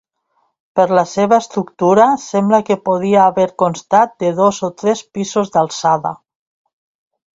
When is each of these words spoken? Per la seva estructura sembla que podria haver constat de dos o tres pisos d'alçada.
Per 0.77 0.85
la 0.99 1.03
seva 1.09 1.37
estructura 1.43 2.07
sembla 2.23 2.59
que 2.69 2.77
podria 2.89 3.21
haver 3.27 3.45
constat 3.65 4.17
de 4.25 4.33
dos 4.41 4.63
o 4.69 4.71
tres 4.83 5.05
pisos 5.19 5.53
d'alçada. 5.57 6.15